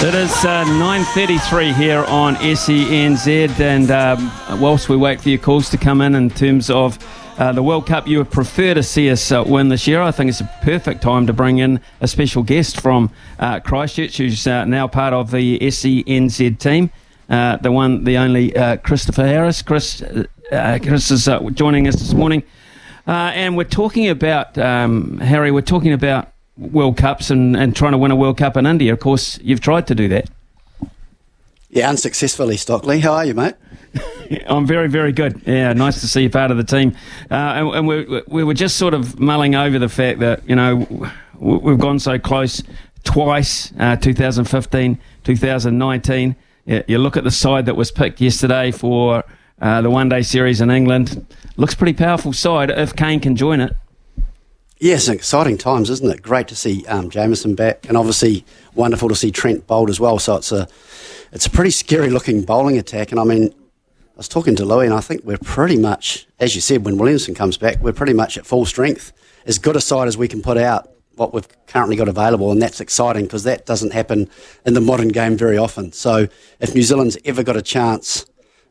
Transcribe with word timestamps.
It 0.00 0.14
is 0.14 0.30
uh, 0.44 0.64
9.33 0.64 1.74
here 1.74 2.04
on 2.04 2.36
SENZ 2.36 3.58
and 3.58 3.90
um, 3.90 4.60
whilst 4.60 4.88
we 4.88 4.96
wait 4.96 5.20
for 5.20 5.28
your 5.28 5.40
calls 5.40 5.70
to 5.70 5.76
come 5.76 6.00
in 6.00 6.14
in 6.14 6.30
terms 6.30 6.70
of 6.70 6.96
uh, 7.36 7.50
the 7.50 7.64
World 7.64 7.88
Cup 7.88 8.06
you 8.06 8.18
would 8.18 8.30
prefer 8.30 8.74
to 8.74 8.82
see 8.84 9.10
us 9.10 9.32
uh, 9.32 9.42
win 9.44 9.70
this 9.70 9.88
year, 9.88 10.00
I 10.00 10.12
think 10.12 10.28
it's 10.28 10.40
a 10.40 10.48
perfect 10.62 11.02
time 11.02 11.26
to 11.26 11.32
bring 11.32 11.58
in 11.58 11.80
a 12.00 12.06
special 12.06 12.44
guest 12.44 12.80
from 12.80 13.10
uh, 13.40 13.58
Christchurch 13.58 14.18
who's 14.18 14.46
uh, 14.46 14.64
now 14.66 14.86
part 14.86 15.14
of 15.14 15.32
the 15.32 15.58
SENZ 15.58 16.60
team. 16.60 16.90
Uh, 17.28 17.56
the 17.56 17.72
one, 17.72 18.04
the 18.04 18.18
only 18.18 18.52
Christopher 18.84 19.26
Harris. 19.26 19.62
Chris, 19.62 20.00
Chris 20.48 21.10
is 21.10 21.28
joining 21.54 21.88
us 21.88 21.96
this 21.96 22.14
morning. 22.14 22.44
And 23.04 23.56
we're 23.56 23.64
talking 23.64 24.08
about, 24.08 24.56
um, 24.58 25.18
Harry, 25.18 25.50
we're 25.50 25.60
talking 25.62 25.92
about 25.92 26.32
World 26.58 26.96
Cups 26.96 27.30
and, 27.30 27.56
and 27.56 27.74
trying 27.74 27.92
to 27.92 27.98
win 27.98 28.10
a 28.10 28.16
World 28.16 28.36
Cup 28.36 28.56
in 28.56 28.66
India. 28.66 28.92
Of 28.92 29.00
course, 29.00 29.38
you've 29.42 29.60
tried 29.60 29.86
to 29.86 29.94
do 29.94 30.08
that. 30.08 30.28
Yeah, 31.70 31.90
unsuccessfully, 31.90 32.56
Stockley. 32.56 33.00
How 33.00 33.12
are 33.12 33.24
you, 33.24 33.34
mate? 33.34 33.54
I'm 34.46 34.66
very, 34.66 34.88
very 34.88 35.12
good. 35.12 35.42
Yeah, 35.46 35.72
nice 35.74 36.00
to 36.00 36.08
see 36.08 36.22
you 36.22 36.30
part 36.30 36.50
of 36.50 36.56
the 36.56 36.64
team. 36.64 36.96
Uh, 37.30 37.34
and 37.34 37.68
and 37.74 37.88
we, 37.88 38.22
we 38.26 38.44
were 38.44 38.54
just 38.54 38.76
sort 38.76 38.94
of 38.94 39.18
mulling 39.20 39.54
over 39.54 39.78
the 39.78 39.88
fact 39.88 40.20
that, 40.20 40.48
you 40.48 40.56
know, 40.56 41.10
we've 41.38 41.78
gone 41.78 41.98
so 41.98 42.18
close 42.18 42.62
twice 43.04 43.72
uh, 43.78 43.96
2015, 43.96 44.98
2019. 45.24 46.36
You, 46.66 46.84
you 46.86 46.98
look 46.98 47.16
at 47.16 47.24
the 47.24 47.30
side 47.30 47.66
that 47.66 47.76
was 47.76 47.90
picked 47.90 48.20
yesterday 48.20 48.70
for 48.70 49.24
uh, 49.60 49.82
the 49.82 49.90
one 49.90 50.08
day 50.08 50.22
series 50.22 50.60
in 50.60 50.70
England. 50.70 51.24
Looks 51.56 51.74
pretty 51.74 51.94
powerful 51.94 52.32
side 52.32 52.70
if 52.70 52.94
Kane 52.96 53.20
can 53.20 53.36
join 53.36 53.60
it. 53.60 53.72
Yes, 54.80 55.08
exciting 55.08 55.58
times, 55.58 55.90
isn't 55.90 56.08
it? 56.08 56.22
Great 56.22 56.46
to 56.48 56.56
see 56.56 56.86
um, 56.86 57.10
Jamieson 57.10 57.56
back, 57.56 57.86
and 57.88 57.96
obviously 57.96 58.44
wonderful 58.74 59.08
to 59.08 59.14
see 59.16 59.32
Trent 59.32 59.66
Boult 59.66 59.90
as 59.90 59.98
well. 59.98 60.20
So 60.20 60.36
it's 60.36 60.52
a 60.52 60.68
it's 61.32 61.46
a 61.46 61.50
pretty 61.50 61.70
scary 61.70 62.10
looking 62.10 62.42
bowling 62.42 62.78
attack. 62.78 63.10
And 63.10 63.18
I 63.18 63.24
mean, 63.24 63.48
I 63.48 64.16
was 64.16 64.28
talking 64.28 64.54
to 64.56 64.64
Louis, 64.64 64.86
and 64.86 64.94
I 64.94 65.00
think 65.00 65.24
we're 65.24 65.38
pretty 65.38 65.76
much, 65.76 66.28
as 66.38 66.54
you 66.54 66.60
said, 66.60 66.84
when 66.84 66.96
Williamson 66.96 67.34
comes 67.34 67.56
back, 67.56 67.82
we're 67.82 67.92
pretty 67.92 68.12
much 68.12 68.38
at 68.38 68.46
full 68.46 68.64
strength. 68.66 69.12
As 69.46 69.58
good 69.58 69.74
a 69.74 69.80
side 69.80 70.06
as 70.06 70.16
we 70.16 70.28
can 70.28 70.42
put 70.42 70.56
out, 70.56 70.88
what 71.16 71.34
we've 71.34 71.48
currently 71.66 71.96
got 71.96 72.06
available, 72.06 72.52
and 72.52 72.62
that's 72.62 72.80
exciting 72.80 73.24
because 73.24 73.42
that 73.42 73.66
doesn't 73.66 73.92
happen 73.92 74.30
in 74.64 74.74
the 74.74 74.80
modern 74.80 75.08
game 75.08 75.36
very 75.36 75.58
often. 75.58 75.90
So 75.90 76.28
if 76.60 76.72
New 76.74 76.82
Zealand's 76.82 77.18
ever 77.24 77.42
got 77.42 77.56
a 77.56 77.62
chance, 77.62 78.26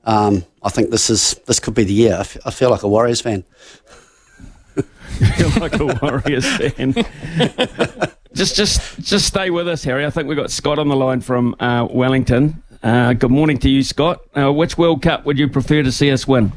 um, 0.05 0.45
I 0.63 0.69
think 0.69 0.89
this 0.89 1.09
is 1.09 1.33
this 1.47 1.59
could 1.59 1.73
be 1.73 1.83
the 1.83 1.93
year. 1.93 2.13
I, 2.13 2.19
f- 2.21 2.37
I 2.45 2.51
feel 2.51 2.69
like 2.69 2.83
a 2.83 2.87
Warriors 2.87 3.19
fan. 3.19 3.43
You're 5.37 5.49
like 5.59 5.79
a 5.79 5.85
Warriors 5.85 6.45
fan. 6.57 6.93
just, 8.33 8.55
just, 8.55 8.99
just 8.99 9.25
stay 9.25 9.49
with 9.49 9.67
us, 9.67 9.83
Harry. 9.83 10.05
I 10.05 10.09
think 10.09 10.27
we've 10.27 10.37
got 10.37 10.51
Scott 10.51 10.79
on 10.79 10.87
the 10.87 10.95
line 10.95 11.21
from 11.21 11.55
uh, 11.59 11.87
Wellington. 11.89 12.61
Uh, 12.83 13.13
good 13.13 13.31
morning 13.31 13.57
to 13.59 13.69
you, 13.69 13.83
Scott. 13.83 14.21
Uh, 14.35 14.51
which 14.53 14.77
World 14.77 15.01
Cup 15.01 15.25
would 15.25 15.39
you 15.39 15.47
prefer 15.47 15.83
to 15.83 15.91
see 15.91 16.11
us 16.11 16.27
win? 16.27 16.51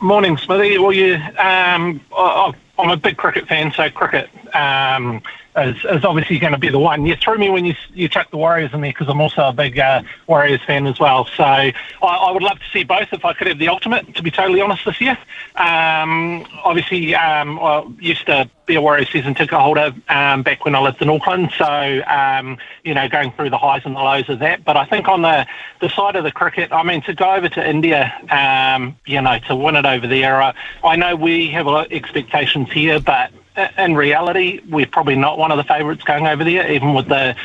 Morning, 0.00 0.36
Smithy. 0.36 0.78
Well, 0.78 0.92
you, 0.92 1.14
um, 1.14 2.00
I, 2.16 2.52
I'm 2.78 2.90
a 2.90 2.96
big 2.96 3.16
cricket 3.16 3.46
fan, 3.46 3.72
so 3.72 3.90
cricket 3.90 4.28
um, 4.54 5.22
is, 5.56 5.76
is 5.84 6.04
obviously 6.04 6.38
going 6.38 6.52
to 6.52 6.58
be 6.58 6.68
the 6.68 6.78
one. 6.78 7.06
You 7.06 7.16
threw 7.16 7.38
me 7.38 7.50
when 7.50 7.64
you 7.64 7.74
you 7.92 8.08
chucked 8.08 8.32
the 8.32 8.36
Warriors 8.36 8.72
in 8.72 8.80
there 8.80 8.90
because 8.90 9.08
I'm 9.08 9.20
also 9.20 9.42
a 9.42 9.52
big 9.52 9.78
uh, 9.78 10.02
Warriors 10.26 10.60
fan 10.66 10.86
as 10.86 10.98
well. 10.98 11.26
So 11.36 11.44
I, 11.44 11.72
I 12.02 12.30
would 12.32 12.42
love 12.42 12.58
to 12.58 12.64
see 12.72 12.84
both 12.84 13.08
if 13.12 13.24
I 13.24 13.32
could 13.32 13.46
have 13.46 13.58
the 13.58 13.68
ultimate. 13.68 14.14
To 14.16 14.22
be 14.22 14.30
totally 14.30 14.60
honest, 14.60 14.84
this 14.84 15.00
year, 15.00 15.16
um, 15.56 16.46
obviously, 16.64 17.14
um, 17.14 17.58
I 17.60 17.86
used 18.00 18.26
to 18.26 18.50
be 18.66 18.74
a 18.74 18.80
Warriors 18.80 19.10
season 19.10 19.34
ticket 19.34 19.58
holder 19.58 19.94
um, 20.08 20.42
back 20.42 20.64
when 20.64 20.74
I 20.74 20.80
lived 20.80 21.00
in 21.02 21.08
Auckland. 21.08 21.52
So 21.56 22.02
um, 22.06 22.58
you 22.82 22.94
know, 22.94 23.08
going 23.08 23.30
through 23.32 23.50
the 23.50 23.58
highs 23.58 23.82
and 23.84 23.94
the 23.94 24.00
lows 24.00 24.28
of 24.28 24.40
that. 24.40 24.64
But 24.64 24.76
I 24.76 24.84
think 24.84 25.08
on 25.08 25.22
the 25.22 25.46
the 25.80 25.88
side 25.90 26.16
of 26.16 26.24
the 26.24 26.32
cricket, 26.32 26.72
I 26.72 26.82
mean, 26.82 27.02
to 27.02 27.14
go 27.14 27.32
over 27.32 27.48
to 27.48 27.68
India, 27.68 28.12
um, 28.30 28.96
you 29.06 29.20
know, 29.20 29.38
to 29.46 29.54
win 29.54 29.76
it 29.76 29.86
over 29.86 30.06
there. 30.06 30.42
I, 30.42 30.54
I 30.82 30.96
know 30.96 31.14
we 31.14 31.48
have 31.50 31.66
a 31.66 31.70
lot 31.70 31.86
of 31.86 31.92
expectations 31.92 32.72
here, 32.72 32.98
but 32.98 33.30
in 33.78 33.94
reality, 33.94 34.60
we're 34.68 34.86
probably 34.86 35.16
not 35.16 35.38
one 35.38 35.50
of 35.50 35.56
the 35.56 35.64
favourites 35.64 36.02
going 36.04 36.26
over 36.26 36.44
there, 36.44 36.70
even 36.70 36.94
with 36.94 37.08
the 37.08 37.36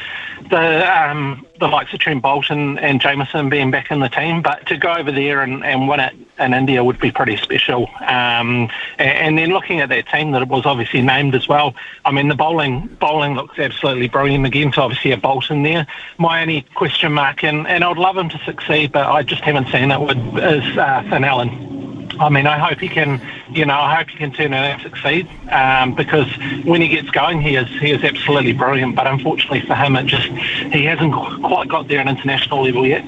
the 0.50 1.02
um, 1.10 1.46
the 1.60 1.68
likes 1.68 1.94
of 1.94 2.00
Trent 2.00 2.22
Bolton 2.22 2.80
and 2.80 3.02
Jamieson 3.02 3.50
being 3.50 3.72
back 3.72 3.92
in 3.92 4.00
the 4.00 4.10
team. 4.10 4.42
But 4.42 4.66
to 4.68 4.78
go 4.78 4.94
over 4.94 5.12
there 5.12 5.42
and, 5.42 5.64
and 5.64 5.88
win 5.88 6.00
it 6.00 6.16
in 6.40 6.54
India 6.54 6.84
would 6.84 7.00
be 7.00 7.12
pretty 7.12 7.38
special. 7.38 7.88
Um, 8.00 8.70
and, 8.98 9.10
and 9.10 9.38
then 9.38 9.50
looking 9.50 9.82
at 9.82 9.90
that 9.90 10.08
team 10.08 10.32
that 10.32 10.48
was 10.48 10.66
obviously 10.66 11.02
named 11.02 11.36
as 11.36 11.48
well. 11.48 11.76
I 12.06 12.12
mean, 12.12 12.28
the 12.28 12.36
bowling 12.36 12.88
bowling 13.00 13.36
looks 13.36 13.60
absolutely 13.60 14.08
brilliant 14.08 14.46
again. 14.46 14.72
So 14.74 14.82
obviously 14.82 15.12
a 15.12 15.18
Bolton 15.18 15.64
there. 15.64 15.86
My 16.18 16.42
only 16.42 16.62
question 16.74 17.14
mark, 17.14 17.44
and, 17.44 17.68
and 17.68 17.84
I'd 17.84 17.98
love 17.98 18.18
him 18.18 18.30
to 18.30 18.40
succeed, 18.46 18.92
but 18.92 19.06
I 19.06 19.24
just 19.24 19.44
haven't 19.44 19.68
seen 19.68 19.92
it. 19.92 20.00
With, 20.00 20.18
is 20.18 20.78
uh, 20.78 21.04
Finn 21.10 21.24
Allen. 21.24 22.10
I 22.20 22.30
mean, 22.30 22.48
I 22.48 22.58
hope 22.58 22.80
he 22.80 22.90
can, 22.90 23.22
you 23.52 23.66
know, 23.66 23.74
I 23.74 23.96
hope 23.96 24.10
he 24.10 24.18
can 24.18 24.32
turn 24.32 24.54
out 24.54 24.66
and 24.66 24.82
succeed 24.82 25.28
um, 25.52 25.96
because 25.96 26.28
when 26.64 26.82
he 26.82 26.88
gets 26.88 27.10
going, 27.10 27.42
he 27.42 27.56
is 27.56 27.68
he 27.80 27.92
is 27.92 28.04
absolutely 28.04 28.54
brilliant. 28.54 28.96
But 28.96 29.08
unfortunately 29.08 29.62
for 29.62 29.76
him, 29.76 29.96
it 29.96 30.06
just 30.06 30.28
he 30.28 30.86
hasn't 30.86 31.14
quite 31.14 31.68
got 31.68 31.88
there 31.88 32.00
at 32.00 32.08
international 32.08 32.64
level 32.64 32.86
yet. 32.86 33.04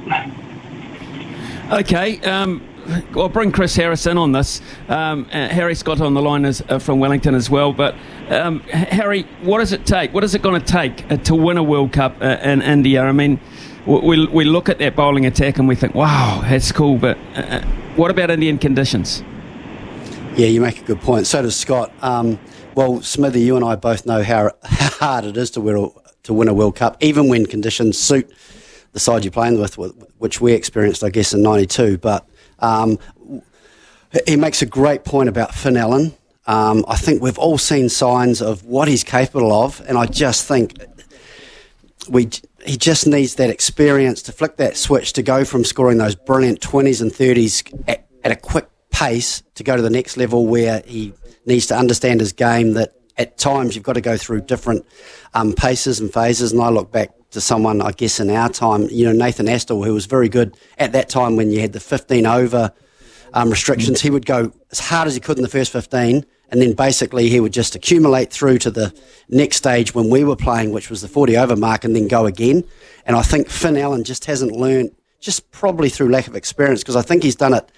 Okay. 1.72 2.19
Um, 2.22 2.68
I'll 3.16 3.30
bring 3.30 3.51
Chris 3.51 3.75
Harris 3.75 4.06
in 4.07 4.18
on 4.18 4.31
this. 4.31 4.62
Um, 4.90 5.28
uh, 5.31 5.47
Harry 5.50 5.75
Scott 5.75 6.01
on 6.01 6.13
the 6.13 6.22
line 6.22 6.46
is 6.46 6.63
uh, 6.68 6.80
from 6.80 7.00
Wellington 7.00 7.35
as 7.35 7.50
well. 7.50 7.72
But 7.72 7.96
um, 8.30 8.62
Harry, 8.62 9.24
what 9.44 9.59
does 9.59 9.72
it 9.72 9.85
take? 9.85 10.13
What 10.13 10.24
is 10.24 10.35
it 10.35 10.41
going 10.41 10.59
to 10.59 10.66
take 10.66 11.09
uh, 11.12 11.18
to 11.18 11.35
win 11.35 11.57
a 11.57 11.63
World 11.63 11.94
Cup 11.94 12.22
uh, 12.22 12.38
in 12.44 12.62
India? 12.62 13.03
I 13.03 13.12
mean, 13.12 13.40
we, 13.85 14.25
we 14.28 14.44
look 14.44 14.68
at 14.68 14.80
that 14.80 14.96
bowling 14.96 15.25
attack 15.25 15.59
and 15.59 15.68
we 15.68 15.75
think, 15.75 15.96
wow, 15.96 16.41
that's 16.44 16.72
cool. 16.72 16.97
But 16.97 17.18
uh, 17.35 17.62
what 17.96 18.12
about 18.12 18.31
Indian 18.31 18.57
conditions? 18.57 19.24
Yeah, 20.36 20.47
you 20.47 20.62
make 20.62 20.80
a 20.80 20.86
good 20.86 21.02
point. 21.02 21.28
So 21.28 21.42
does 21.42 21.58
Scott. 21.58 21.92
Um, 22.02 22.40
well, 22.74 23.02
Smithy, 23.02 23.42
you 23.42 23.58
and 23.58 23.66
I 23.66 23.75
both 23.75 24.06
know 24.06 24.24
how, 24.24 24.52
how 24.64 24.90
hard 24.90 25.25
it 25.25 25.36
is 25.36 25.52
to 25.52 25.62
win, 25.62 25.75
a, 25.78 25.90
to 26.24 26.34
win 26.34 26.47
a 26.47 26.53
World 26.53 26.78
Cup, 26.78 26.96
even 27.02 27.28
when 27.28 27.46
conditions 27.46 28.00
suit 28.00 28.31
the 28.94 29.00
side 29.00 29.25
you're 29.25 29.31
playing 29.31 29.59
with, 29.59 29.75
which 30.19 30.40
we 30.40 30.53
experienced, 30.53 31.03
I 31.03 31.09
guess, 31.09 31.34
in 31.34 31.42
'92. 31.42 31.97
But 31.97 32.25
um, 32.59 32.97
he 34.25 34.38
makes 34.38 34.62
a 34.62 34.66
great 34.66 35.03
point 35.03 35.28
about 35.28 35.53
Finn 35.53 35.75
Allen. 35.75 36.14
Um, 36.48 36.86
I 36.88 36.96
think 36.96 37.22
we've 37.22 37.38
all 37.38 37.58
seen 37.58 37.90
signs 37.90 38.42
of 38.42 38.63
what 38.63 38.88
he's 38.88 39.03
capable 39.03 39.51
of, 39.51 39.81
and 39.88 39.98
I 39.98 40.06
just 40.06 40.48
think 40.48 40.81
we 42.10 42.30
he 42.66 42.77
just 42.77 43.06
needs 43.06 43.36
that 43.36 43.50
experience 43.50 44.22
to 44.24 44.31
flick 44.31 44.56
that 44.57 44.77
switch 44.77 45.12
to 45.13 45.24
go 45.24 45.44
from 45.44 45.66
scoring 45.66 45.98
those 45.98 46.16
brilliant 46.16 46.62
20s 46.62 47.01
and 47.01 47.12
30s 47.12 47.84
at, 47.88 48.07
at 48.24 48.31
a 48.31 48.36
quick 48.36 48.70
pace 48.91 49.41
to 49.55 49.63
go 49.63 49.75
to 49.75 49.81
the 49.81 49.89
next 49.89 50.17
level 50.17 50.45
where 50.45 50.83
he 50.85 51.13
needs 51.45 51.65
to 51.67 51.75
understand 51.75 52.19
his 52.19 52.33
game 52.33 52.73
that 52.73 52.93
at 53.17 53.38
times 53.38 53.75
you've 53.75 53.83
got 53.83 53.93
to 53.93 54.01
go 54.01 54.17
through 54.17 54.41
different 54.41 54.85
um, 55.33 55.53
paces 55.53 55.99
and 55.99 56.11
phases. 56.13 56.51
And 56.51 56.61
I 56.61 56.69
look 56.69 56.91
back 56.91 57.11
to 57.31 57.41
someone, 57.41 57.81
I 57.81 57.91
guess, 57.91 58.19
in 58.19 58.29
our 58.29 58.49
time, 58.49 58.88
you 58.89 59.05
know, 59.05 59.11
Nathan 59.11 59.47
Astle, 59.47 59.85
who 59.85 59.93
was 59.93 60.05
very 60.05 60.29
good 60.29 60.55
at 60.77 60.91
that 60.91 61.09
time 61.09 61.35
when 61.35 61.51
you 61.51 61.61
had 61.61 61.73
the 61.73 61.79
15 61.79 62.25
over 62.25 62.71
um, 63.33 63.49
restrictions. 63.49 64.01
He 64.01 64.09
would 64.09 64.25
go 64.25 64.51
as 64.71 64.79
hard 64.79 65.07
as 65.07 65.13
he 65.13 65.21
could 65.21 65.38
in 65.38 65.43
the 65.43 65.49
first 65.49 65.71
15, 65.71 66.25
and 66.49 66.61
then 66.61 66.73
basically 66.73 67.29
he 67.29 67.39
would 67.39 67.53
just 67.53 67.75
accumulate 67.75 68.31
through 68.31 68.57
to 68.59 68.71
the 68.71 68.93
next 69.29 69.57
stage 69.57 69.95
when 69.95 70.09
we 70.09 70.23
were 70.23 70.35
playing, 70.35 70.71
which 70.71 70.89
was 70.89 71.01
the 71.01 71.07
40 71.07 71.38
over 71.38 71.55
mark, 71.55 71.85
and 71.85 71.95
then 71.95 72.07
go 72.07 72.25
again. 72.25 72.63
And 73.05 73.15
I 73.15 73.21
think 73.21 73.49
Finn 73.49 73.77
Allen 73.77 74.03
just 74.03 74.25
hasn't 74.25 74.51
learned, 74.51 74.91
just 75.21 75.49
probably 75.51 75.89
through 75.89 76.09
lack 76.09 76.27
of 76.27 76.35
experience, 76.35 76.81
because 76.81 76.97
I 76.97 77.01
think 77.01 77.23
he's 77.23 77.35
done 77.35 77.53
it 77.53 77.71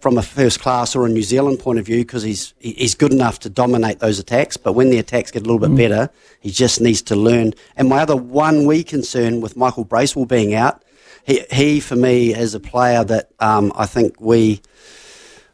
from 0.00 0.16
a 0.16 0.22
first 0.22 0.60
class 0.60 0.96
or 0.96 1.06
a 1.06 1.08
New 1.08 1.22
Zealand 1.22 1.60
point 1.60 1.78
of 1.78 1.86
view 1.86 1.98
because 1.98 2.22
he's 2.22 2.54
he's 2.58 2.94
good 2.94 3.12
enough 3.12 3.38
to 3.40 3.50
dominate 3.50 4.00
those 4.00 4.18
attacks. 4.18 4.56
But 4.56 4.72
when 4.72 4.90
the 4.90 4.98
attacks 4.98 5.30
get 5.30 5.42
a 5.42 5.44
little 5.44 5.58
bit 5.58 5.76
better, 5.76 6.10
he 6.40 6.50
just 6.50 6.80
needs 6.80 7.02
to 7.02 7.16
learn. 7.16 7.52
And 7.76 7.88
my 7.88 8.00
other 8.00 8.16
one 8.16 8.66
wee 8.66 8.82
concern 8.82 9.40
with 9.40 9.56
Michael 9.56 9.84
Bracewell 9.84 10.26
being 10.26 10.54
out, 10.54 10.82
he 11.24 11.44
he 11.52 11.80
for 11.80 11.96
me 11.96 12.34
is 12.34 12.54
a 12.54 12.60
player 12.60 13.04
that 13.04 13.30
um, 13.38 13.72
I 13.76 13.86
think 13.86 14.20
we. 14.20 14.62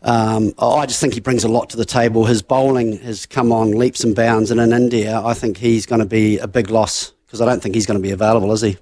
Um, 0.03 0.53
I 0.61 0.87
just 0.87 1.01
think 1.01 1.15
he 1.15 1.21
brings 1.21 1.43
a 1.43 1.49
lot 1.49 1.71
to 1.71 1.77
the 1.77 1.85
table. 1.85 2.27
His 2.27 2.41
bowling 2.41 2.99
has 2.99 3.27
come 3.27 3.51
on 3.51 3.73
leaps 3.73 4.05
and 4.05 4.15
bounds, 4.15 4.53
and 4.53 4.61
in 4.61 4.73
India, 4.73 5.21
I 5.21 5.35
think 5.35 5.57
he's 5.57 5.85
going 5.85 5.99
to 5.99 6.07
be 6.07 6.39
a 6.39 6.47
big 6.47 6.71
loss 6.71 7.11
because 7.27 7.41
I 7.41 7.45
don't 7.45 7.61
think 7.61 7.75
he's 7.75 7.87
going 7.87 7.99
to 7.99 8.03
be 8.03 8.13
available, 8.13 8.53
is 8.53 8.61
he? 8.61 8.79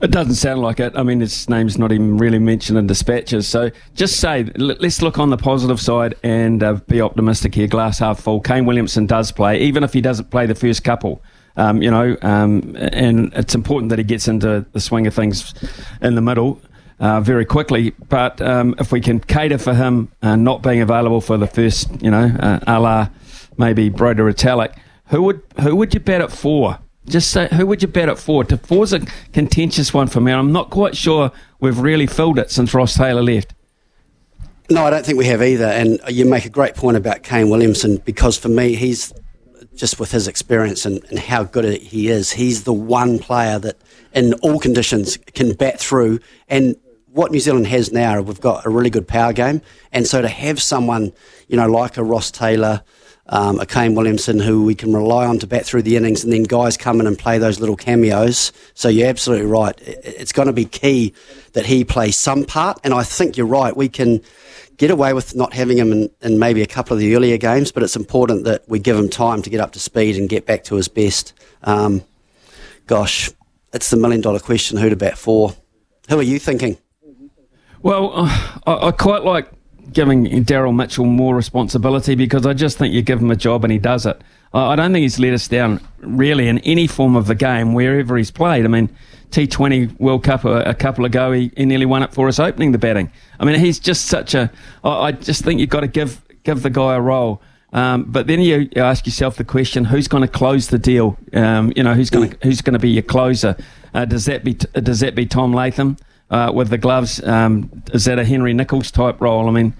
It 0.00 0.12
doesn't 0.12 0.34
sound 0.34 0.60
like 0.60 0.78
it. 0.78 0.92
I 0.96 1.02
mean, 1.02 1.18
his 1.20 1.48
name's 1.48 1.76
not 1.76 1.90
even 1.90 2.18
really 2.18 2.38
mentioned 2.38 2.78
in 2.78 2.86
dispatches. 2.86 3.48
So 3.48 3.70
just 3.94 4.20
say, 4.20 4.44
let's 4.56 5.02
look 5.02 5.18
on 5.18 5.30
the 5.30 5.36
positive 5.36 5.80
side 5.80 6.14
and 6.22 6.62
uh, 6.62 6.74
be 6.74 7.00
optimistic 7.00 7.54
here. 7.54 7.66
Glass 7.66 7.98
half 7.98 8.20
full. 8.20 8.40
Kane 8.40 8.64
Williamson 8.64 9.06
does 9.06 9.32
play, 9.32 9.60
even 9.60 9.82
if 9.82 9.92
he 9.92 10.00
doesn't 10.00 10.30
play 10.30 10.46
the 10.46 10.54
first 10.54 10.84
couple. 10.84 11.20
Um, 11.56 11.82
you 11.82 11.90
know, 11.90 12.16
um, 12.22 12.76
and 12.78 13.32
it's 13.34 13.56
important 13.56 13.90
that 13.90 13.98
he 13.98 14.04
gets 14.04 14.28
into 14.28 14.64
the 14.72 14.80
swing 14.80 15.08
of 15.08 15.14
things 15.14 15.52
in 16.00 16.14
the 16.14 16.22
middle. 16.22 16.60
Uh, 17.00 17.20
very 17.20 17.44
quickly, 17.44 17.90
but 18.08 18.40
um, 18.42 18.74
if 18.80 18.90
we 18.90 19.00
can 19.00 19.20
cater 19.20 19.56
for 19.56 19.72
him 19.72 20.10
uh, 20.20 20.34
not 20.34 20.64
being 20.64 20.80
available 20.80 21.20
for 21.20 21.36
the 21.36 21.46
first, 21.46 21.88
you 22.02 22.10
know, 22.10 22.24
uh, 22.40 22.58
a 22.66 22.80
la 22.80 23.08
maybe 23.56 23.88
Broder 23.88 24.28
Italic, 24.28 24.72
who 25.06 25.22
would 25.22 25.40
who 25.60 25.76
would 25.76 25.94
you 25.94 26.00
bet 26.00 26.20
it 26.20 26.32
for? 26.32 26.80
Just 27.08 27.30
say 27.30 27.48
who 27.52 27.66
would 27.66 27.82
you 27.82 27.88
bet 27.88 28.08
it 28.08 28.18
for? 28.18 28.44
To 28.44 28.56
four's 28.56 28.92
a 28.92 29.00
contentious 29.32 29.94
one 29.94 30.06
for 30.08 30.20
me. 30.20 30.32
I'm 30.32 30.52
not 30.52 30.70
quite 30.70 30.96
sure 30.96 31.32
we've 31.60 31.78
really 31.78 32.06
filled 32.06 32.38
it 32.38 32.50
since 32.50 32.74
Ross 32.74 32.94
Taylor 32.94 33.22
left. 33.22 33.54
No, 34.70 34.84
I 34.84 34.90
don't 34.90 35.04
think 35.04 35.18
we 35.18 35.26
have 35.26 35.42
either. 35.42 35.64
And 35.64 35.98
you 36.08 36.26
make 36.26 36.44
a 36.44 36.50
great 36.50 36.74
point 36.74 36.96
about 36.96 37.22
Kane 37.22 37.48
Williamson 37.48 37.96
because 37.98 38.36
for 38.36 38.48
me, 38.48 38.74
he's 38.74 39.12
just 39.74 39.98
with 39.98 40.10
his 40.10 40.28
experience 40.28 40.84
and, 40.84 41.02
and 41.08 41.18
how 41.18 41.44
good 41.44 41.80
he 41.80 42.08
is, 42.08 42.32
he's 42.32 42.64
the 42.64 42.72
one 42.72 43.18
player 43.18 43.58
that 43.60 43.76
in 44.12 44.34
all 44.34 44.58
conditions 44.58 45.16
can 45.34 45.54
bat 45.54 45.78
through. 45.78 46.18
And 46.48 46.76
what 47.12 47.30
New 47.30 47.40
Zealand 47.40 47.68
has 47.68 47.92
now, 47.92 48.20
we've 48.20 48.40
got 48.40 48.66
a 48.66 48.70
really 48.70 48.90
good 48.90 49.08
power 49.08 49.32
game. 49.32 49.62
And 49.92 50.06
so 50.06 50.20
to 50.20 50.28
have 50.28 50.60
someone, 50.60 51.12
you 51.46 51.56
know, 51.56 51.68
like 51.68 51.96
a 51.96 52.04
Ross 52.04 52.30
Taylor, 52.30 52.82
um, 53.30 53.60
a 53.60 53.66
Kane 53.66 53.94
Williamson 53.94 54.38
who 54.38 54.64
we 54.64 54.74
can 54.74 54.92
rely 54.92 55.26
on 55.26 55.38
to 55.40 55.46
bat 55.46 55.66
through 55.66 55.82
the 55.82 55.96
innings, 55.96 56.24
and 56.24 56.32
then 56.32 56.44
guys 56.44 56.76
come 56.76 57.00
in 57.00 57.06
and 57.06 57.18
play 57.18 57.38
those 57.38 57.60
little 57.60 57.76
cameos. 57.76 58.52
So 58.74 58.88
you're 58.88 59.08
absolutely 59.08 59.46
right. 59.46 59.74
It's 59.86 60.32
going 60.32 60.46
to 60.46 60.52
be 60.52 60.64
key 60.64 61.12
that 61.52 61.66
he 61.66 61.84
plays 61.84 62.16
some 62.16 62.44
part, 62.44 62.80
and 62.84 62.94
I 62.94 63.02
think 63.02 63.36
you're 63.36 63.46
right. 63.46 63.76
We 63.76 63.88
can 63.88 64.22
get 64.78 64.90
away 64.90 65.12
with 65.12 65.34
not 65.34 65.52
having 65.52 65.76
him 65.76 65.92
in, 65.92 66.10
in 66.22 66.38
maybe 66.38 66.62
a 66.62 66.66
couple 66.66 66.94
of 66.94 67.00
the 67.00 67.14
earlier 67.14 67.36
games, 67.36 67.72
but 67.72 67.82
it's 67.82 67.96
important 67.96 68.44
that 68.44 68.66
we 68.68 68.78
give 68.78 68.96
him 68.96 69.08
time 69.08 69.42
to 69.42 69.50
get 69.50 69.60
up 69.60 69.72
to 69.72 69.80
speed 69.80 70.16
and 70.16 70.28
get 70.28 70.46
back 70.46 70.64
to 70.64 70.76
his 70.76 70.88
best. 70.88 71.34
Um, 71.64 72.02
gosh, 72.86 73.30
it's 73.72 73.90
the 73.90 73.96
million 73.96 74.22
dollar 74.22 74.38
question: 74.40 74.78
who 74.78 74.88
to 74.88 74.96
bat 74.96 75.18
for? 75.18 75.54
Who 76.08 76.18
are 76.18 76.22
you 76.22 76.38
thinking? 76.38 76.78
Well, 77.82 78.12
I, 78.66 78.88
I 78.88 78.90
quite 78.92 79.22
like 79.22 79.50
giving 79.92 80.26
Daryl 80.44 80.74
Mitchell 80.74 81.04
more 81.04 81.34
responsibility 81.34 82.14
because 82.14 82.46
I 82.46 82.52
just 82.52 82.78
think 82.78 82.94
you 82.94 83.02
give 83.02 83.20
him 83.20 83.30
a 83.30 83.36
job 83.36 83.64
and 83.64 83.72
he 83.72 83.78
does 83.78 84.06
it. 84.06 84.20
I, 84.52 84.72
I 84.72 84.76
don't 84.76 84.92
think 84.92 85.02
he's 85.02 85.18
let 85.18 85.32
us 85.32 85.48
down 85.48 85.80
really 85.98 86.48
in 86.48 86.58
any 86.60 86.86
form 86.86 87.16
of 87.16 87.26
the 87.26 87.34
game 87.34 87.74
wherever 87.74 88.16
he's 88.16 88.30
played. 88.30 88.64
I 88.64 88.68
mean, 88.68 88.90
T20 89.30 89.98
World 90.00 90.24
Cup 90.24 90.44
a, 90.44 90.62
a 90.62 90.74
couple 90.74 91.04
ago, 91.04 91.32
he, 91.32 91.50
he 91.56 91.64
nearly 91.64 91.86
won 91.86 92.02
it 92.02 92.12
for 92.12 92.28
us 92.28 92.38
opening 92.38 92.72
the 92.72 92.78
batting. 92.78 93.10
I 93.38 93.44
mean, 93.44 93.58
he's 93.60 93.78
just 93.78 94.06
such 94.06 94.34
a. 94.34 94.50
I, 94.82 94.90
I 94.90 95.12
just 95.12 95.44
think 95.44 95.60
you've 95.60 95.68
got 95.68 95.80
to 95.80 95.88
give 95.88 96.22
give 96.44 96.62
the 96.62 96.70
guy 96.70 96.96
a 96.96 97.00
role. 97.00 97.42
Um, 97.70 98.04
but 98.04 98.26
then 98.26 98.40
you, 98.40 98.70
ask 98.76 99.04
yourself 99.04 99.36
the 99.36 99.44
question: 99.44 99.84
Who's 99.84 100.08
going 100.08 100.22
to 100.22 100.28
close 100.28 100.68
the 100.68 100.78
deal? 100.78 101.18
Um, 101.34 101.72
you 101.76 101.82
know, 101.82 101.92
who's 101.94 102.08
going 102.08 102.30
to 102.30 102.38
who's 102.42 102.62
going 102.62 102.72
to 102.72 102.78
be 102.78 102.90
your 102.90 103.02
closer? 103.02 103.56
Uh, 103.92 104.06
does 104.06 104.24
that 104.24 104.44
be 104.44 104.54
does 104.54 105.00
that 105.00 105.14
be 105.14 105.26
Tom 105.26 105.52
Latham 105.52 105.98
uh, 106.30 106.52
with 106.54 106.68
the 106.68 106.78
gloves? 106.78 107.22
Um, 107.22 107.82
is 107.92 108.04
that 108.04 108.18
a 108.18 108.24
Henry 108.24 108.52
Nicholls 108.52 108.90
type 108.90 109.20
role? 109.20 109.48
I 109.48 109.52
mean, 109.52 109.74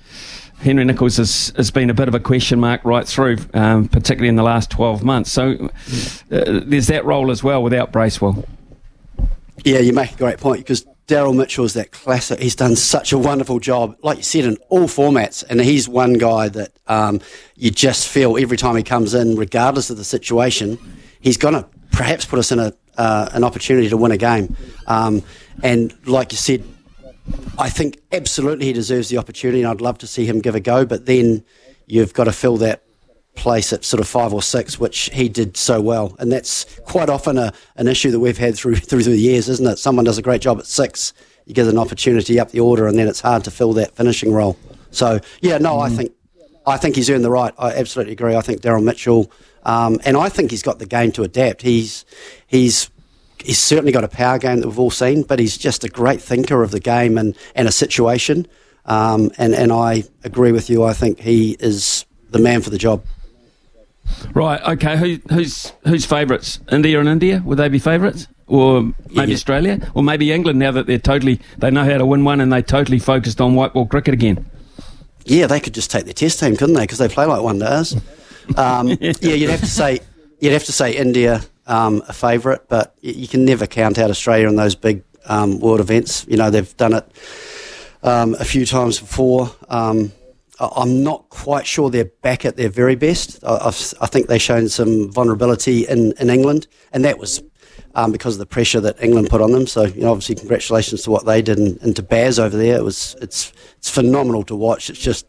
Henry 0.61 0.85
Nicholls 0.85 1.17
has, 1.19 1.53
has 1.57 1.71
been 1.71 1.91
a 1.91 1.95
bit 1.95 2.09
of 2.09 2.15
a 2.15 2.21
question 2.21 2.59
mark 2.59 2.85
right 2.85 3.07
through, 3.07 3.39
um, 3.55 3.89
particularly 3.89 4.29
in 4.29 4.37
the 4.37 4.43
last 4.43 4.71
twelve 4.71 5.05
months. 5.05 5.31
So 5.31 5.71
uh, 6.33 6.61
there's 6.65 6.89
that 6.89 7.05
role 7.05 7.31
as 7.31 7.45
well 7.45 7.63
without 7.63 7.93
Bracewell. 7.93 8.45
Yeah, 9.65 9.79
you 9.79 9.93
make 9.93 10.13
a 10.13 10.17
great 10.17 10.39
point 10.39 10.61
because 10.61 10.87
Daryl 11.07 11.35
Mitchell 11.35 11.65
is 11.65 11.75
that 11.75 11.91
classic. 11.91 12.39
He's 12.39 12.55
done 12.55 12.77
such 12.77 13.13
a 13.13 13.19
wonderful 13.19 13.61
job, 13.61 13.97
like 14.03 14.19
you 14.19 14.23
said, 14.23 14.45
in 14.45 14.57
all 14.69 14.89
formats. 14.89 15.43
And 15.49 15.61
he's 15.61 15.89
one 15.89 16.15
guy 16.15 16.49
that 16.49 16.73
um, 16.87 17.21
you 17.57 17.71
just 17.71 18.09
feel 18.09 18.37
every 18.37 18.57
time 18.57 18.77
he 18.77 18.83
comes 18.83 19.15
in, 19.15 19.37
regardless 19.37 19.91
of 19.91 19.97
the 19.97 20.05
situation, 20.05 20.79
he's 21.21 21.37
going 21.37 21.55
to 21.55 21.67
perhaps 21.93 22.25
put 22.25 22.39
us 22.39 22.53
in 22.53 22.59
a 22.59 22.73
uh, 22.99 23.31
an 23.33 23.45
opportunity 23.45 23.89
to 23.89 23.97
win 23.97 24.13
a 24.13 24.17
game. 24.17 24.55
Um, 24.87 25.23
and 25.63 25.95
like 26.07 26.33
you 26.33 26.39
said, 26.39 26.65
I 27.59 27.71
think 27.71 28.01
absolutely 28.13 28.67
he 28.67 28.73
deserves 28.73 29.09
the 29.09 29.19
opportunity, 29.19 29.63
and 29.63 29.71
I'd 29.71 29.81
love 29.81 29.99
to 29.99 30.07
see 30.07 30.27
him 30.27 30.41
give 30.41 30.55
a 30.55 30.61
go. 30.61 30.85
But 30.85 31.07
then 31.07 31.45
you've 31.87 32.13
got 32.13 32.25
to 32.25 32.33
fill 32.33 32.57
that 32.59 32.83
place 33.35 33.73
at 33.73 33.85
sort 33.85 34.01
of 34.01 34.09
five 34.09 34.35
or 34.35 34.43
six, 34.43 34.81
which 34.81 35.11
he 35.13 35.29
did 35.29 35.57
so 35.57 35.81
well, 35.81 36.17
and 36.19 36.31
that's 36.31 36.67
quite 36.81 37.09
often 37.09 37.39
a, 37.39 37.53
an 37.77 37.87
issue 37.87 38.11
that 38.11 38.21
we've 38.21 38.39
had 38.39 38.57
through 38.57 38.77
through 38.91 39.05
the 39.05 39.17
years, 39.17 39.49
isn't 39.49 39.67
it? 39.67 39.79
Someone 39.79 40.05
does 40.05 40.19
a 40.19 40.23
great 40.23 40.41
job 40.41 40.59
at 40.59 40.67
six, 40.67 41.13
you 41.47 41.55
get 41.55 41.67
an 41.67 41.79
opportunity 41.79 42.39
up 42.41 42.51
the 42.51 42.61
order, 42.61 42.87
and 42.87 42.99
then 42.99 43.09
it's 43.09 43.21
hard 43.21 43.45
to 43.45 43.51
fill 43.51 43.73
that 43.75 43.97
finishing 43.97 44.33
role. 44.33 44.57
So 44.91 45.21
yeah, 45.41 45.59
no, 45.59 45.79
I 45.81 45.89
think 45.91 46.13
I 46.69 46.77
think 46.77 46.97
he's 46.97 47.11
earned 47.11 47.25
the 47.25 47.31
right. 47.31 47.53
I 47.59 47.73
absolutely 47.73 48.13
agree. 48.13 48.37
I 48.37 48.41
think 48.41 48.61
Daryl 48.61 48.83
Mitchell, 48.83 49.31
um, 49.65 49.99
and 50.05 50.17
I 50.17 50.29
think 50.29 50.51
he's 50.51 50.63
got 50.63 50.79
the 50.79 50.87
game 50.87 51.11
to 51.13 51.23
adapt. 51.23 51.63
He's 51.63 52.05
he's 52.47 52.91
he's 53.43 53.59
certainly 53.59 53.93
got 53.93 54.05
a 54.05 54.09
power 54.09 54.39
game 54.39 54.61
that 54.61 54.67
we've 54.67 54.79
all 54.79 54.91
seen, 54.91 55.23
but 55.23 55.39
he's 55.39 55.57
just 55.57 55.85
a 55.85 55.89
great 55.89 56.21
thinker 56.21 56.63
of 56.63 56.71
the 56.71 56.81
game 56.81 57.17
and, 57.19 57.37
and 57.55 57.69
a 57.69 57.73
situation. 57.73 58.47
Um, 58.85 59.31
and, 59.39 59.55
and 59.55 59.71
I 59.71 60.05
agree 60.25 60.51
with 60.51 60.69
you. 60.71 60.83
I 60.83 60.93
think 60.93 61.21
he 61.21 61.57
is 61.61 62.05
the 62.31 62.39
man 62.39 62.63
for 62.63 62.71
the 62.71 62.79
job. 62.79 63.05
Right. 64.35 64.61
Okay. 64.63 64.97
Who, 64.97 65.35
who's 65.35 65.73
who's 65.85 66.07
favourites? 66.07 66.61
India 66.73 66.99
and 66.99 67.09
India? 67.09 67.43
Would 67.45 67.59
they 67.59 67.69
be 67.69 67.79
favourites? 67.79 68.27
Or 68.47 68.83
maybe 69.11 69.33
Yeah. 69.33 69.35
Australia? 69.35 69.91
Or 69.95 70.03
maybe 70.03 70.33
England? 70.33 70.59
Now 70.59 70.71
that 70.73 70.87
they're 70.87 70.99
totally 70.99 71.41
they 71.59 71.71
know 71.71 71.85
how 71.85 71.99
to 71.99 72.07
win 72.07 72.25
one 72.25 72.41
and 72.41 72.51
they 72.53 72.63
totally 72.63 72.99
focused 72.99 73.41
on 73.41 73.55
white 73.55 73.75
ball 73.75 73.87
cricket 73.87 74.15
again. 74.15 74.47
Yeah, 75.29 75.47
they 75.47 75.61
could 75.61 75.75
just 75.75 75.91
take 75.91 76.05
their 76.05 76.15
test 76.15 76.41
team, 76.41 76.57
couldn't 76.57 76.75
they? 76.75 76.83
Because 76.83 76.99
they 76.99 77.09
play 77.09 77.27
like 77.27 77.43
one 77.43 77.59
does. 77.59 77.97
Um, 78.57 78.89
yeah, 79.01 79.35
you'd 79.35 79.51
have 79.51 79.61
to 79.61 79.67
say 79.67 80.01
you'd 80.41 80.53
have 80.53 80.65
to 80.65 80.73
say 80.73 80.97
India 80.97 81.43
um, 81.67 82.03
a 82.09 82.13
favourite, 82.13 82.69
but 82.69 82.97
you 83.01 83.29
can 83.29 83.45
never 83.45 83.67
count 83.67 83.99
out 83.99 84.11
Australia 84.11 84.49
in 84.49 84.57
those 84.57 84.75
big 84.75 85.03
um, 85.27 85.61
world 85.61 85.81
events. 85.81 86.27
You 86.29 86.37
know 86.37 86.51
they've 86.51 86.77
done 86.77 86.95
it 86.95 87.13
um, 88.03 88.35
a 88.39 88.45
few 88.45 88.67
times 88.67 89.01
before. 89.01 89.51
Um, 89.69 90.13
I'm 90.61 91.05
not 91.05 91.29
quite 91.29 91.67
sure 91.67 91.89
they're 91.89 92.07
back 92.07 92.45
at 92.45 92.57
their 92.57 92.69
very 92.69 92.97
best. 92.97 93.43
I, 93.45 93.69
I've, 93.69 93.95
I 94.01 94.07
think 94.07 94.27
they've 94.27 94.43
shown 94.43 94.69
some 94.69 95.13
vulnerability 95.13 95.87
in, 95.87 96.13
in 96.19 96.31
England, 96.31 96.67
and 96.93 97.05
that 97.05 97.19
was 97.19 97.41
um, 97.95 98.13
because 98.13 98.35
of 98.35 98.39
the 98.39 98.47
pressure 98.47 98.81
that 98.81 99.03
England 99.03 99.29
put 99.29 99.41
on 99.41 99.53
them. 99.53 99.67
So, 99.67 99.85
you 99.85 100.03
know, 100.03 100.11
obviously, 100.11 100.35
congratulations 100.35 101.03
to 101.03 101.11
what 101.11 101.25
they 101.27 101.43
did 101.43 101.59
and, 101.59 101.81
and 101.83 101.97
to 101.97 102.03
Baz 102.03 102.39
over 102.39 102.57
there. 102.57 102.77
It 102.77 102.85
was 102.85 103.17
it's 103.21 103.53
it's 103.77 103.91
phenomenal 103.91 104.43
to 104.45 104.57
watch. 104.57 104.91
It's 104.91 104.99
just 104.99 105.27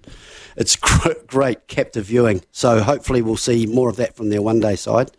it's 0.55 0.75
gr- 0.75 1.13
great 1.27 1.67
captive 1.67 2.05
viewing. 2.05 2.41
So, 2.51 2.81
hopefully, 2.81 3.21
we'll 3.21 3.37
see 3.37 3.65
more 3.65 3.89
of 3.89 3.95
that 3.97 4.15
from 4.15 4.29
their 4.29 4.41
one 4.41 4.59
day 4.59 4.75
side. 4.75 5.11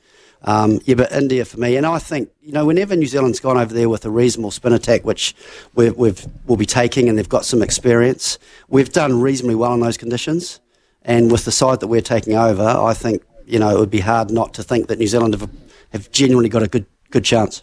Um, 0.43 0.81
yeah, 0.85 0.95
but 0.95 1.13
India 1.13 1.45
for 1.45 1.61
me, 1.61 1.77
and 1.77 1.85
I 1.85 1.99
think 1.99 2.31
you 2.41 2.53
know 2.53 2.65
whenever 2.65 2.97
New 2.97 3.07
Zealand's 3.07 3.41
gone 3.41 3.59
over 3.59 3.75
there 3.75 3.89
with 3.89 4.05
a 4.07 4.11
reasonable 4.11 4.51
spin 4.51 4.73
attack, 4.73 5.05
which 5.05 5.35
we've, 5.75 5.95
we've 5.97 6.27
will 6.47 6.57
be 6.57 6.67
taking, 6.67 7.09
and 7.09 7.19
they've 7.19 7.29
got 7.29 7.45
some 7.45 7.63
experience, 7.63 8.39
we've 8.69 8.91
done 8.91 9.21
reasonably 9.21 9.55
well 9.55 9.75
in 9.75 9.81
those 9.81 9.99
conditions. 9.99 10.61
And 11.03 11.31
with 11.31 11.45
the 11.45 11.53
side 11.53 11.81
that 11.81 11.89
we're 11.89 12.01
taking 12.01 12.37
over, 12.37 12.63
I 12.63 12.95
think 12.95 13.23
you 13.47 13.59
know 13.59 13.69
it 13.69 13.79
would 13.79 13.91
be 13.91 14.01
hard 14.01 14.31
not 14.31 14.55
to 14.55 14.63
think 14.63 14.89
that 14.89 14.99
New 14.99 15.07
Zealand 15.07 15.35
have, 15.35 15.51
have 15.93 16.11
genuinely 16.11 16.49
got 16.49 16.63
a 16.63 16.69
good 16.69 16.87
good 17.11 17.25
chance. 17.25 17.63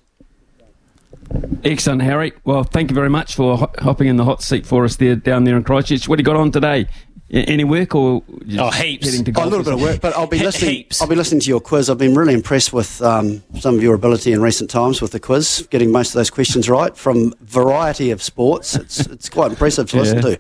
Excellent, 1.63 2.01
Harry. 2.01 2.33
Well, 2.45 2.63
thank 2.63 2.89
you 2.89 2.95
very 2.95 3.09
much 3.09 3.35
for 3.35 3.57
hopping 3.79 4.07
in 4.07 4.15
the 4.17 4.23
hot 4.23 4.41
seat 4.41 4.65
for 4.65 4.85
us 4.85 4.95
there 4.95 5.15
down 5.15 5.43
there 5.43 5.57
in 5.57 5.63
Christchurch. 5.63 6.07
What 6.07 6.19
have 6.19 6.25
you 6.27 6.33
got 6.33 6.39
on 6.39 6.51
today? 6.51 6.87
Any 7.29 7.65
work 7.65 7.93
or 7.93 8.23
just 8.45 8.57
Oh, 8.59 8.69
heaps. 8.69 9.05
heading 9.05 9.25
to 9.25 9.31
Oh, 9.31 9.33
a 9.33 9.33
golf 9.33 9.49
little 9.49 9.63
bit 9.65 9.73
of 9.73 9.81
work, 9.81 9.99
but 9.99 10.15
I'll 10.15 10.27
be 10.27 10.39
listening. 10.39 10.71
heaps. 10.75 11.01
I'll 11.01 11.09
be 11.09 11.15
listening 11.15 11.41
to 11.41 11.49
your 11.49 11.59
quiz. 11.59 11.89
I've 11.89 11.97
been 11.97 12.15
really 12.15 12.33
impressed 12.33 12.71
with 12.71 13.01
um, 13.01 13.43
some 13.59 13.75
of 13.75 13.83
your 13.83 13.95
ability 13.95 14.31
in 14.31 14.41
recent 14.41 14.69
times 14.69 15.01
with 15.01 15.11
the 15.11 15.19
quiz, 15.19 15.67
getting 15.69 15.91
most 15.91 16.09
of 16.09 16.13
those 16.13 16.29
questions 16.29 16.69
right 16.69 16.95
from 16.95 17.33
variety 17.41 18.11
of 18.11 18.23
sports. 18.23 18.75
It's 18.75 19.01
it's 19.07 19.27
quite 19.27 19.51
impressive 19.51 19.89
to 19.89 19.97
listen 19.97 20.21
to. 20.21 20.39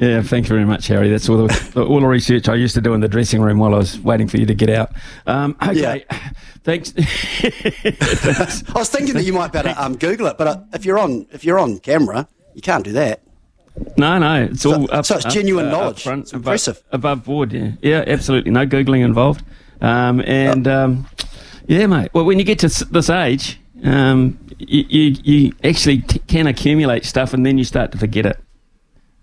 Yeah, 0.00 0.22
thank 0.22 0.46
you 0.46 0.54
very 0.54 0.64
much, 0.64 0.86
Harry. 0.86 1.10
That's 1.10 1.28
all 1.28 1.46
the, 1.46 1.82
all 1.86 2.00
the 2.00 2.06
research 2.06 2.48
I 2.48 2.54
used 2.54 2.74
to 2.74 2.80
do 2.80 2.94
in 2.94 3.00
the 3.00 3.08
dressing 3.08 3.42
room 3.42 3.58
while 3.58 3.74
I 3.74 3.78
was 3.78 3.98
waiting 4.00 4.28
for 4.28 4.38
you 4.38 4.46
to 4.46 4.54
get 4.54 4.70
out. 4.70 4.90
Um, 5.26 5.54
okay, 5.62 6.04
thanks. 6.64 6.94
I 6.98 8.72
was 8.78 8.88
thinking 8.88 9.14
that 9.14 9.24
you 9.24 9.32
might 9.32 9.52
better 9.52 9.74
um, 9.76 9.96
Google 9.96 10.26
it, 10.28 10.38
but 10.38 10.46
uh, 10.48 10.60
if 10.72 10.84
you're 10.84 10.98
on 10.98 11.26
if 11.32 11.44
you're 11.44 11.58
on 11.58 11.78
camera, 11.80 12.26
you 12.54 12.62
can't 12.62 12.84
do 12.84 12.92
that. 12.92 13.20
No, 13.96 14.18
no, 14.18 14.44
it's 14.44 14.64
all 14.66 14.86
So- 14.86 14.92
up. 14.92 15.04
so 15.06 15.16
it's 15.16 15.26
up, 15.26 15.32
genuine 15.32 15.66
uh, 15.66 15.70
knowledge. 15.70 16.02
front, 16.02 16.22
It's 16.22 16.32
above- 16.32 16.42
impressive. 16.44 16.82
above 16.92 17.24
board. 17.24 17.52
Yeah, 17.52 17.72
yeah, 17.82 18.04
absolutely. 18.06 18.50
No 18.50 18.66
googling 18.66 19.04
involved. 19.04 19.44
Um, 19.80 20.20
and 20.22 20.66
um, 20.66 21.06
yeah, 21.66 21.86
mate. 21.86 22.10
Well, 22.12 22.24
when 22.24 22.38
you 22.38 22.44
get 22.44 22.58
to 22.60 22.68
this 22.68 23.10
age, 23.10 23.60
um, 23.84 24.38
you, 24.58 24.84
you 24.88 25.16
you 25.24 25.52
actually 25.62 25.98
t- 26.02 26.18
can 26.20 26.46
accumulate 26.46 27.04
stuff, 27.04 27.32
and 27.34 27.44
then 27.46 27.58
you 27.58 27.64
start 27.64 27.92
to 27.92 27.98
forget 27.98 28.26
it. 28.26 28.38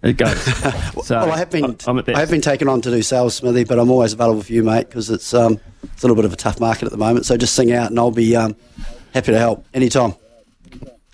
It 0.04 0.18
goes. 0.18 0.39
so 1.06 1.20
well, 1.20 1.32
I 1.32 1.38
have 1.38 1.50
been 1.50 1.75
I'm 1.88 2.00
I 2.00 2.20
have 2.20 2.30
been 2.30 2.42
taken 2.42 2.68
on 2.68 2.82
to 2.82 2.92
do 2.92 3.01
sales, 3.01 3.36
Smithy, 3.36 3.63
but 3.63 3.80
I'm 3.80 3.89
always 3.89 4.13
available 4.13 4.44
for 4.44 4.54
you, 4.54 4.63
mate, 4.63 4.88
because 4.88 5.10
it's 5.10 5.34
um 5.34 5.60
it's 5.84 6.04
a 6.04 6.08
little 6.08 6.16
bit 6.16 6.25
of 6.25 6.34
a 6.34 6.38
tough 6.38 6.60
market 6.60 6.86
at 6.86 6.92
the 6.92 6.98
moment. 6.98 7.25
So 7.25 7.36
just 7.36 7.56
sing 7.56 7.72
out, 7.72 7.89
and 7.89 8.00
I'll 8.00 8.12
be 8.12 8.36
um 8.36 8.56
happy 9.13 9.32
to 9.32 9.39
help 9.39 9.66
anytime. 9.74 10.13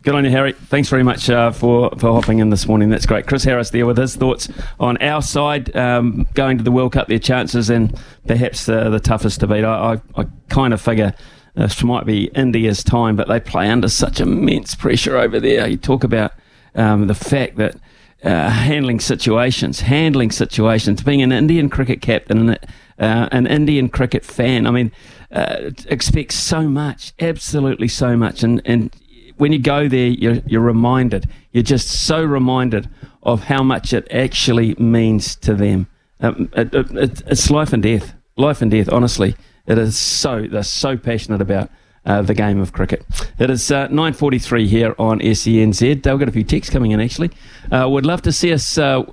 Good 0.03 0.15
on 0.15 0.25
you, 0.25 0.31
Harry. 0.31 0.51
Thanks 0.51 0.89
very 0.89 1.03
much 1.03 1.29
uh, 1.29 1.51
for, 1.51 1.89
for 1.91 2.11
hopping 2.11 2.39
in 2.39 2.49
this 2.49 2.67
morning. 2.67 2.89
That's 2.89 3.05
great. 3.05 3.25
Chris 3.25 3.45
Harris 3.45 3.69
there 3.69 3.85
with 3.85 3.97
his 3.97 4.17
thoughts 4.17 4.49
on 4.77 4.97
our 4.97 5.21
side 5.21 5.73
um, 5.77 6.27
going 6.33 6.57
to 6.57 6.63
the 6.65 6.73
World 6.73 6.91
Cup, 6.91 7.07
their 7.07 7.19
chances, 7.19 7.69
and 7.69 7.97
perhaps 8.27 8.67
uh, 8.67 8.89
the 8.89 8.99
toughest 8.99 9.39
to 9.39 9.47
beat. 9.47 9.63
I, 9.63 9.93
I, 9.93 10.21
I 10.21 10.25
kind 10.49 10.73
of 10.73 10.81
figure 10.81 11.13
this 11.55 11.81
might 11.85 12.05
be 12.05 12.25
India's 12.35 12.83
time, 12.83 13.15
but 13.15 13.29
they 13.29 13.39
play 13.39 13.69
under 13.69 13.87
such 13.87 14.19
immense 14.19 14.75
pressure 14.75 15.15
over 15.15 15.39
there. 15.39 15.69
You 15.69 15.77
talk 15.77 16.03
about 16.03 16.33
um, 16.75 17.07
the 17.07 17.15
fact 17.15 17.55
that 17.55 17.77
uh, 18.23 18.49
handling 18.49 18.99
situations, 18.99 19.81
handling 19.81 20.31
situations, 20.31 21.03
being 21.03 21.21
an 21.21 21.31
Indian 21.31 21.69
cricket 21.69 22.01
captain 22.01 22.57
uh, 22.99 23.27
an 23.31 23.47
Indian 23.47 23.89
cricket 23.89 24.23
fan. 24.23 24.67
I 24.67 24.71
mean, 24.71 24.91
uh, 25.31 25.71
expects 25.87 26.35
so 26.35 26.63
much, 26.63 27.13
absolutely 27.19 27.87
so 27.87 28.15
much, 28.15 28.43
and 28.43 28.61
and 28.65 28.91
when 29.37 29.51
you 29.51 29.59
go 29.59 29.87
there, 29.87 30.07
you're, 30.07 30.39
you're 30.45 30.61
reminded, 30.61 31.27
you're 31.51 31.63
just 31.63 31.87
so 31.87 32.23
reminded 32.23 32.89
of 33.23 33.43
how 33.45 33.63
much 33.63 33.93
it 33.93 34.07
actually 34.11 34.75
means 34.75 35.35
to 35.37 35.53
them. 35.53 35.87
Um, 36.19 36.49
it, 36.55 36.73
it, 36.73 37.21
it's 37.27 37.49
life 37.49 37.73
and 37.73 37.81
death, 37.81 38.13
life 38.37 38.61
and 38.61 38.69
death. 38.69 38.89
Honestly, 38.89 39.35
it 39.65 39.77
is 39.77 39.97
so 39.97 40.45
they're 40.49 40.63
so 40.63 40.97
passionate 40.97 41.41
about 41.41 41.69
uh, 42.05 42.21
the 42.21 42.33
game 42.33 42.59
of 42.59 42.73
cricket. 42.73 43.05
It 43.39 43.49
is 43.49 43.71
uh, 43.71 43.87
9:43 43.87 44.67
here 44.67 44.95
on 44.97 45.19
SENZ. 45.19 45.79
They've 45.79 46.19
got 46.19 46.27
a 46.27 46.31
few 46.31 46.43
texts 46.43 46.71
coming 46.71 46.91
in 46.91 46.99
actually. 46.99 47.31
Uh, 47.71 47.87
would 47.89 48.05
love 48.05 48.21
to 48.23 48.31
see 48.31 48.53
us. 48.53 48.77
Uh, 48.77 49.03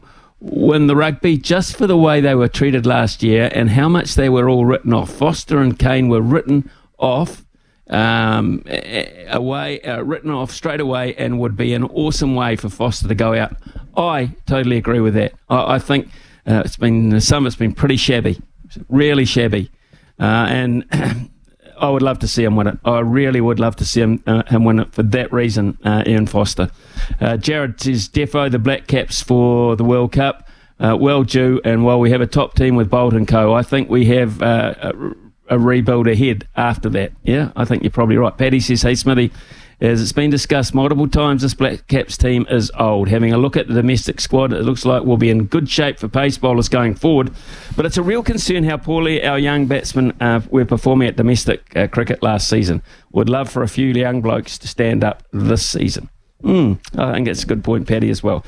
win 0.40 0.86
the 0.86 0.96
rugby 0.96 1.36
just 1.36 1.76
for 1.76 1.86
the 1.86 1.96
way 1.96 2.20
they 2.20 2.34
were 2.34 2.48
treated 2.48 2.86
last 2.86 3.22
year 3.22 3.50
and 3.54 3.68
how 3.68 3.88
much 3.88 4.14
they 4.14 4.28
were 4.28 4.48
all 4.48 4.64
written 4.64 4.92
off. 4.92 5.10
Foster 5.10 5.58
and 5.58 5.78
Kane 5.78 6.08
were 6.08 6.22
written 6.22 6.70
off 6.98 7.44
um, 7.90 8.64
away, 9.28 9.80
uh, 9.82 10.00
written 10.02 10.30
off 10.30 10.50
straight 10.50 10.80
away, 10.80 11.14
and 11.16 11.40
would 11.40 11.56
be 11.56 11.74
an 11.74 11.84
awesome 11.84 12.34
way 12.34 12.56
for 12.56 12.68
Foster 12.68 13.08
to 13.08 13.14
go 13.14 13.34
out. 13.34 13.56
I 13.96 14.34
totally 14.46 14.76
agree 14.76 15.00
with 15.00 15.14
that. 15.14 15.34
I, 15.48 15.74
I 15.74 15.78
think 15.78 16.06
uh, 16.46 16.62
it's 16.64 16.76
been 16.76 17.20
some. 17.20 17.46
It's 17.46 17.56
been 17.56 17.74
pretty 17.74 17.96
shabby, 17.96 18.40
really 18.88 19.24
shabby, 19.24 19.70
uh, 20.18 20.46
and 20.48 20.84
I 21.80 21.90
would 21.90 22.02
love 22.02 22.18
to 22.20 22.28
see 22.28 22.44
him 22.44 22.56
win 22.56 22.66
it. 22.66 22.78
I 22.84 23.00
really 23.00 23.40
would 23.40 23.58
love 23.58 23.76
to 23.76 23.84
see 23.84 24.00
him, 24.00 24.22
uh, 24.26 24.42
him 24.44 24.64
win 24.64 24.80
it 24.80 24.92
for 24.92 25.02
that 25.02 25.32
reason. 25.32 25.78
Uh, 25.84 26.02
Ian 26.06 26.26
Foster, 26.26 26.70
uh, 27.20 27.36
Jared 27.36 27.80
says 27.80 28.08
defo 28.08 28.50
the 28.50 28.58
Black 28.58 28.86
Caps 28.86 29.22
for 29.22 29.76
the 29.76 29.84
World 29.84 30.12
Cup. 30.12 30.48
Uh, 30.78 30.96
well 30.98 31.24
due, 31.24 31.60
and 31.62 31.84
while 31.84 32.00
we 32.00 32.10
have 32.10 32.22
a 32.22 32.26
top 32.26 32.54
team 32.54 32.74
with 32.74 32.90
Boult 32.90 33.12
and 33.12 33.28
Co, 33.28 33.52
I 33.52 33.62
think 33.62 33.90
we 33.90 34.06
have 34.06 34.40
uh, 34.40 34.74
a, 34.80 34.92
a 35.50 35.58
rebuild 35.58 36.06
ahead 36.06 36.48
after 36.56 36.88
that. 36.88 37.12
Yeah, 37.22 37.52
I 37.54 37.66
think 37.66 37.82
you're 37.82 37.90
probably 37.90 38.16
right. 38.16 38.34
Paddy 38.34 38.60
says, 38.60 38.80
"Hey 38.80 38.94
Smithy, 38.94 39.30
as 39.80 40.02
it's 40.02 40.12
been 40.12 40.30
discussed 40.30 40.74
multiple 40.74 41.08
times, 41.08 41.42
this 41.42 41.54
Black 41.54 41.86
Caps 41.86 42.18
team 42.18 42.46
is 42.50 42.70
old. 42.78 43.08
Having 43.08 43.32
a 43.32 43.38
look 43.38 43.56
at 43.56 43.66
the 43.66 43.74
domestic 43.74 44.20
squad, 44.20 44.52
it 44.52 44.62
looks 44.62 44.84
like 44.84 45.04
we'll 45.04 45.16
be 45.16 45.30
in 45.30 45.46
good 45.46 45.70
shape 45.70 45.98
for 45.98 46.08
pace 46.08 46.36
bowlers 46.36 46.68
going 46.68 46.94
forward. 46.94 47.32
But 47.76 47.86
it's 47.86 47.96
a 47.96 48.02
real 48.02 48.22
concern 48.22 48.64
how 48.64 48.76
poorly 48.76 49.24
our 49.24 49.38
young 49.38 49.66
batsmen 49.66 50.12
uh, 50.20 50.42
were 50.50 50.66
performing 50.66 51.08
at 51.08 51.16
domestic 51.16 51.74
uh, 51.74 51.86
cricket 51.86 52.22
last 52.22 52.48
season. 52.48 52.82
Would 53.12 53.30
love 53.30 53.50
for 53.50 53.62
a 53.62 53.68
few 53.68 53.86
young 53.86 54.20
blokes 54.20 54.58
to 54.58 54.68
stand 54.68 55.02
up 55.02 55.22
this 55.32 55.66
season." 55.66 56.10
Mm, 56.42 56.78
I 56.98 57.14
think 57.14 57.26
that's 57.26 57.42
a 57.42 57.46
good 57.46 57.62
point, 57.62 57.86
Paddy, 57.86 58.10
as 58.10 58.22
well. 58.22 58.44